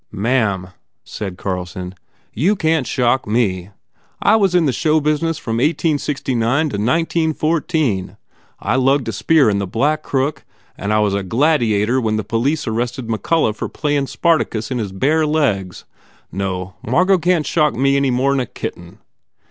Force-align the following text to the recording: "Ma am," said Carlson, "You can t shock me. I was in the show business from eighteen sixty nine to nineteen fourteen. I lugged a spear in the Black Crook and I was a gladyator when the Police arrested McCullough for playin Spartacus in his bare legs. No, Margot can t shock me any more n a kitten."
"Ma 0.11 0.29
am," 0.29 0.69
said 1.03 1.37
Carlson, 1.37 1.93
"You 2.33 2.55
can 2.55 2.85
t 2.85 2.87
shock 2.89 3.27
me. 3.27 3.69
I 4.19 4.35
was 4.35 4.55
in 4.55 4.65
the 4.65 4.73
show 4.73 4.99
business 4.99 5.37
from 5.37 5.59
eighteen 5.59 5.99
sixty 5.99 6.33
nine 6.33 6.69
to 6.69 6.79
nineteen 6.79 7.35
fourteen. 7.35 8.17
I 8.59 8.77
lugged 8.77 9.09
a 9.09 9.11
spear 9.11 9.47
in 9.47 9.59
the 9.59 9.67
Black 9.67 10.01
Crook 10.01 10.43
and 10.75 10.91
I 10.91 10.99
was 11.01 11.13
a 11.13 11.21
gladyator 11.21 12.01
when 12.01 12.15
the 12.17 12.23
Police 12.23 12.65
arrested 12.65 13.09
McCullough 13.09 13.53
for 13.55 13.69
playin 13.69 14.07
Spartacus 14.07 14.71
in 14.71 14.79
his 14.79 14.91
bare 14.91 15.27
legs. 15.27 15.85
No, 16.31 16.73
Margot 16.81 17.19
can 17.19 17.43
t 17.43 17.49
shock 17.49 17.75
me 17.75 17.95
any 17.95 18.09
more 18.09 18.33
n 18.33 18.39
a 18.39 18.47
kitten." 18.47 18.97